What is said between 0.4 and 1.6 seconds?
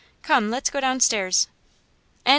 let's go downstairs."